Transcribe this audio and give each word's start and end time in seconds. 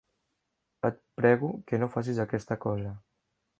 Et 0.89 0.95
prego 1.21 1.51
que 1.71 1.81
no 1.83 1.91
facis 1.99 2.25
aquesta 2.25 2.61
cosa. 2.67 2.95